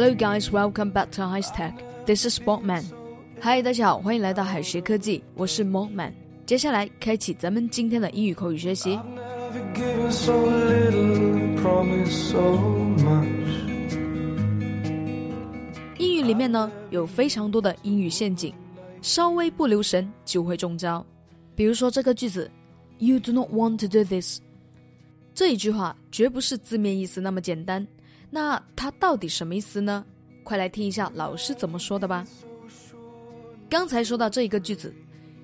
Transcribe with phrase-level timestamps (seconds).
[0.00, 1.74] Hello guys, welcome back to High Tech.
[2.06, 2.84] This is Sportman.
[3.42, 6.14] Hi，大家好，欢迎来到海学科技，我是 Sportman。
[6.46, 8.98] 接下来开启咱们今天的英语口语学习。
[15.98, 18.54] 英语里面呢有非常多的英语陷阱，
[19.02, 21.04] 稍微不留神就会中招。
[21.54, 22.50] 比如说这个句子
[22.96, 24.40] ，You do not want to do this。
[25.34, 27.86] 这一句话绝不是字面意思那么简单。
[28.30, 30.04] 那它到底什么意思呢？
[30.44, 32.26] 快来听一下老师怎么说的吧。
[33.68, 34.94] 刚才说到这一个句子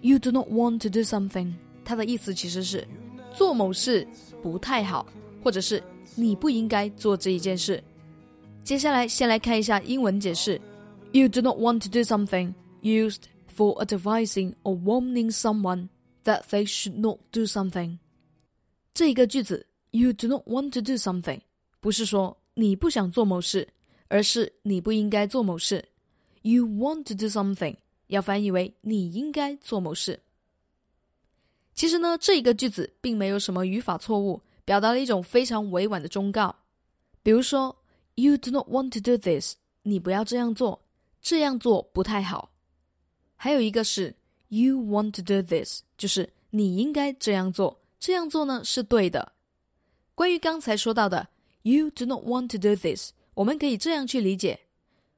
[0.00, 1.54] ，You do not want to do something，
[1.84, 2.86] 它的意思其实是
[3.34, 4.06] 做某事
[4.42, 5.06] 不太好，
[5.42, 5.82] 或者是
[6.14, 7.82] 你不应该做这一件事。
[8.62, 10.60] 接下来，先来看一下英文解释。
[11.12, 13.22] You do not want to do something used
[13.54, 15.88] for advising or warning someone
[16.24, 17.98] that they should not do something。
[18.94, 21.40] 这一个句子，You do not want to do something，
[21.80, 23.68] 不是说你不想做某事，
[24.08, 25.84] 而是你不应该做某事。
[26.42, 27.76] You want to do something，
[28.08, 30.20] 要翻译为你应该做某事。
[31.74, 36.54] 其实呢，这一个句子并没有什么语法错误，表达了一种非常委婉的忠告。
[37.22, 37.76] 比如说。
[38.14, 40.82] You do not want to do this，你不要这样做，
[41.22, 42.50] 这样做不太好。
[43.36, 44.14] 还有一个是
[44.48, 49.32] You want to do this，就是你应该这样做，这样做呢是对的。
[50.14, 51.26] 关于刚才说到的
[51.62, 54.60] You do not want to do this，我们可以这样去理解：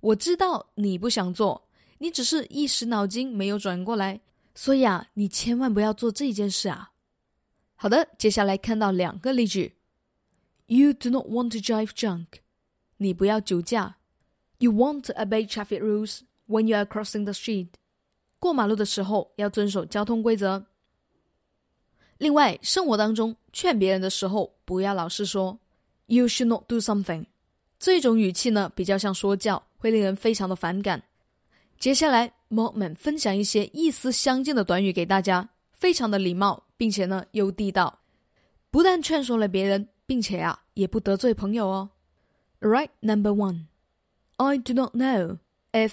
[0.00, 4.20] 我知道你不想做，你只是一时脑筋没有转过来，
[4.54, 6.92] 所以啊，你千万不要做这件事啊。
[7.74, 9.76] 好的，接下来看到两个例句
[10.66, 12.26] ：You do not want to drive drunk。
[12.98, 13.96] 你不要酒驾。
[14.58, 17.68] You want to obey traffic rules when you are crossing the street。
[18.38, 20.66] 过马路的时候要遵守交通规则。
[22.16, 25.58] 另外，生活当中劝别人的时候，不要老是说
[26.06, 27.26] “You should not do something”，
[27.78, 31.02] 这种语气呢比较像说教，会令人非常的反感。
[31.78, 38.00] 接下来，Mortman 分享一些意思相近的短语给大家，非常的礼貌，并且呢又地道，
[38.70, 41.90] 不但劝说了别人，并且啊也不得罪朋友哦。
[42.60, 43.66] Right, number one.
[44.36, 45.38] I do not know
[45.72, 45.92] if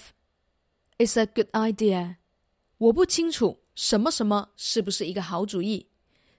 [0.98, 2.16] it's a good idea.
[2.78, 5.88] 我不清楚什么什么是不是一个好主意。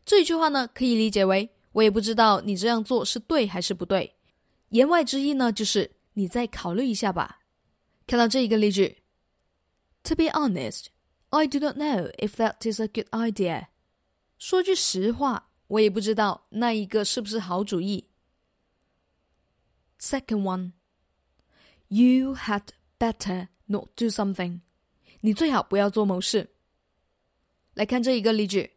[0.04, 4.14] 这句话呢，可以理解为我也不知道你这样做是对还是不对。
[4.70, 7.40] 言外之意呢，就是你再考虑一下吧。
[8.06, 9.02] 看到这一个例句
[10.04, 10.86] ，To be honest,
[11.30, 13.66] I do not know if that is a good idea.
[14.38, 18.08] 说句实话，我也不知道那一个是不是好主意。
[19.98, 20.72] Second one,
[21.88, 22.68] you had
[22.98, 24.60] better not do something.
[25.22, 26.50] 你最好不要做某事。
[27.74, 28.73] 来看这一个例句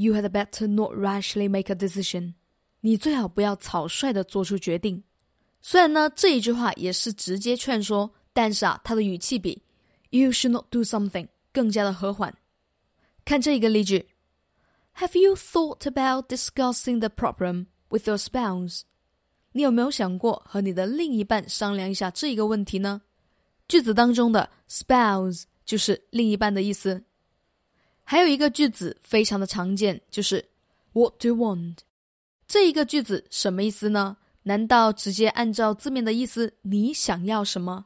[0.00, 2.34] ，You had better not rashly make a decision.
[2.80, 5.02] 你最好不要草率的做出决定。
[5.60, 9.62] 虽然呢这一句话也是直接劝说，但是啊，它的语气比
[10.10, 12.32] You should not do something 更加的和缓。
[13.24, 14.06] 看这一个例句，
[14.96, 18.82] Have you thought about discussing the problem with your spouse?
[19.52, 23.02] 你有没有想过和你的另一半商量一下这一个问题呢？
[23.66, 27.02] 句子当中的 spouse 就是另一半的意思。
[28.11, 30.43] 还有一个句子非常的常见，就是
[30.91, 31.77] What do you want？
[32.45, 34.17] 这一个句子什么意思呢？
[34.43, 37.85] 难道直接按照字面的意思，你想要什么？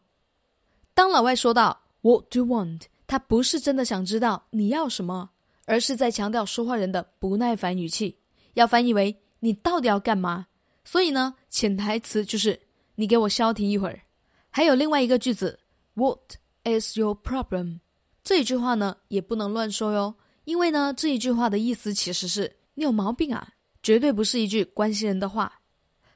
[0.96, 2.86] 当老外说到 What do you want？
[3.06, 5.30] 他不是真的想知道你要什么，
[5.66, 8.18] 而是在强调说话人的不耐烦语气，
[8.56, 10.48] 要翻译为你到底要干嘛？
[10.84, 12.60] 所以呢，潜台词就是
[12.96, 14.02] 你给我消停一会儿。
[14.50, 15.60] 还有另外一个句子
[15.94, 17.82] ，What is your problem？
[18.26, 23.48] 这一句话呢也不能乱说哟，因为呢这一句话的意思其实是你有毛病啊，
[23.84, 25.62] 绝对不是一句关心人的话。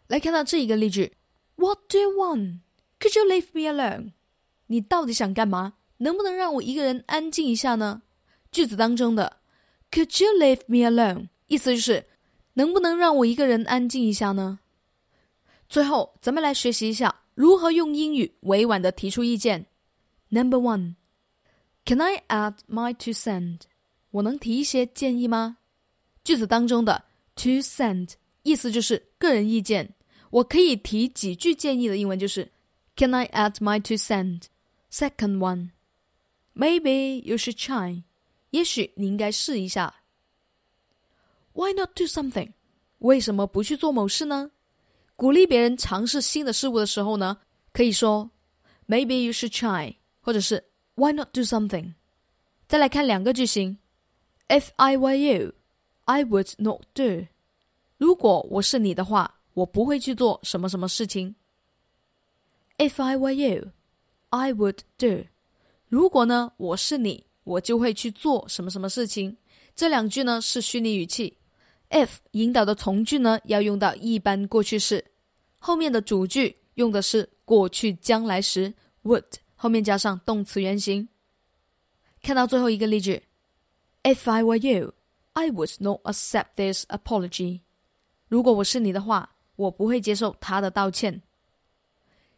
[0.07, 1.15] 来看到这一个例句
[1.55, 4.13] ，What do you want？Could you leave me alone？
[4.65, 5.75] 你到底想干嘛？
[5.97, 8.01] 能不能让我一个人安静一下呢？
[8.51, 9.37] 句子当中的
[9.91, 11.27] Could you leave me alone？
[11.45, 12.07] 意思就是
[12.53, 14.59] 能不能让我一个人安静一下呢？
[15.69, 19.67] 最后，咱们来学习一下如何用英语委婉的提出意见。
[20.29, 20.95] Number one,
[21.85, 23.61] Can I add my two cent？
[24.11, 25.57] 我能提一些建议吗？
[26.23, 27.05] 句子当中的
[27.35, 29.95] two cent 意思就是个人意见。
[30.29, 32.51] 我可以提几句建议的英文就是
[32.95, 34.43] Can I add my two cent?
[34.91, 35.71] Second one,
[36.53, 38.03] Maybe you should try.
[38.51, 39.95] 也许你应该试一下。
[41.53, 42.53] Why not do something？
[42.99, 44.51] 为什么不去做某事呢？
[45.15, 47.39] 鼓励别人尝试新的事物的时候呢，
[47.73, 48.29] 可以说
[48.87, 50.69] Maybe you should try，或者是
[51.00, 51.94] Why not do something？
[52.68, 53.78] 再来看两个句型
[54.50, 55.54] ：If I were you,
[56.04, 57.28] I would not do。
[57.98, 61.36] 如果我是你的话，我不会去做什么什么事情。
[62.78, 63.72] If I were you,
[64.28, 65.28] I would do。
[65.88, 69.38] 如果呢，我是你，我就会去做什么什么事情。
[69.74, 71.38] 这两句呢是虚拟语气
[71.92, 75.06] ，if 引导的从句呢要用到一般过去式，
[75.60, 78.74] 后面的主句用的是过去将来时
[79.04, 79.24] would，
[79.58, 81.08] 后面加上动词原形。
[82.22, 83.22] 看到最后一个例句，
[84.02, 84.94] If I were you,
[85.32, 87.61] I would not accept this apology。
[88.28, 91.22] 如果我是你的话，我不会接受他的道歉。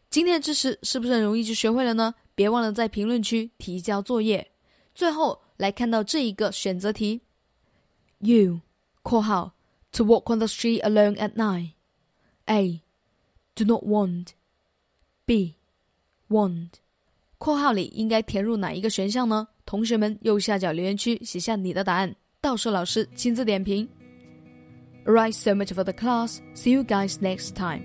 [0.09, 2.13] 今天的知识是不是很容易就学会了呢？
[2.35, 4.51] 别忘了在评论区提交作业。
[4.93, 7.21] 最后来看到这一个选择题。
[8.19, 8.61] You（
[9.03, 9.53] 括号
[9.91, 11.73] to walk on the street alone at night.
[12.45, 12.81] A.
[13.55, 14.29] Do not want.
[15.25, 15.55] B.
[16.29, 16.69] Want.
[17.42, 19.48] 括号里应该填入哪一个选项呢？
[19.66, 23.88] 同学们右下角留言区写下你的答案，到时候老师亲自点评。
[25.04, 26.38] Alright, so much for the class.
[26.54, 27.82] See you guys next time.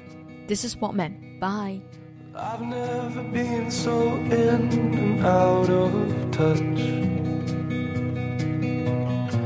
[0.48, 1.39] This is Spotman.
[1.39, 1.81] Bye.
[2.36, 5.92] I've never been so in and out of
[6.31, 6.59] touch.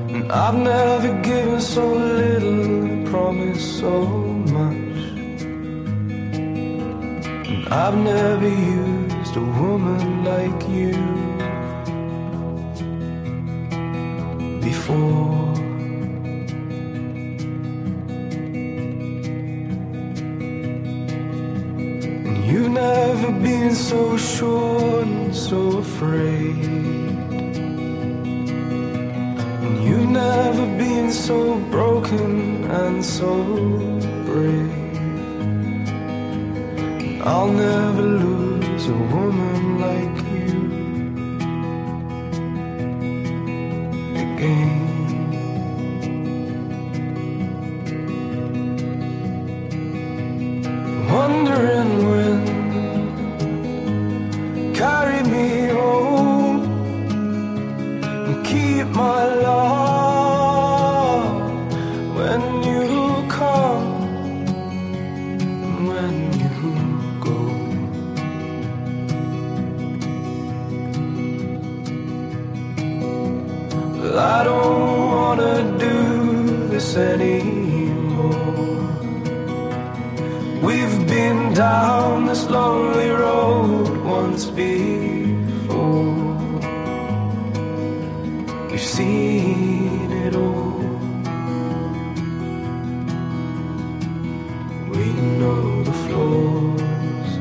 [0.09, 4.05] And I've never given so little and promised so
[4.51, 4.75] much.
[7.47, 9.00] And I've never used
[10.41, 10.93] like you
[14.61, 15.53] before.
[22.49, 26.65] You've never been so sure and so afraid.
[29.65, 31.37] And you've never been so
[31.75, 33.31] broken and so
[34.25, 34.71] brave.
[37.23, 40.20] I'll never lose a woman like
[82.41, 86.15] this lonely road once before.
[88.69, 90.79] We've seen it all.
[94.91, 95.05] We
[95.39, 97.31] know the flaws.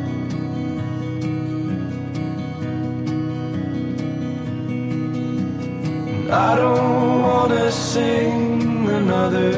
[6.11, 9.53] And I don't wanna sing another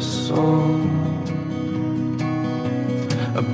[0.00, 0.59] song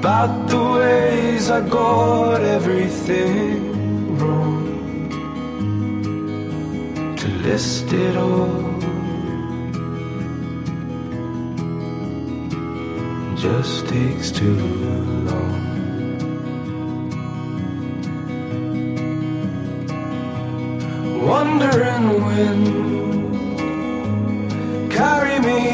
[0.07, 4.65] about the ways I got everything wrong.
[7.17, 8.63] To list it all
[13.35, 15.65] just takes too long.
[21.33, 22.59] Wondering when
[24.89, 25.66] carry me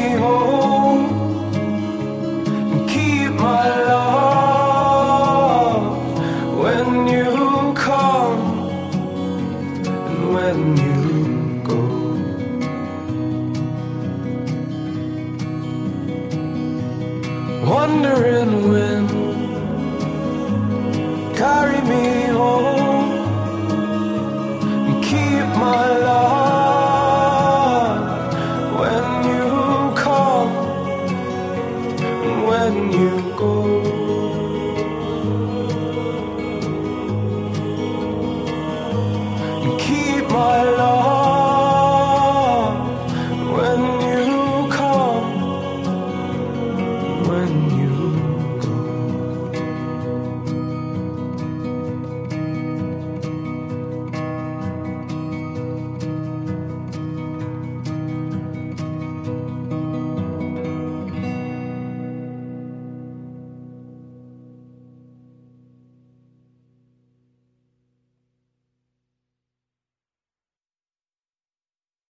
[18.03, 19.22] Wondering when